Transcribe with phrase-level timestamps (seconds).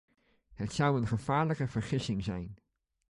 [0.53, 2.55] Het zou een gevaarlijke vergissing zijn.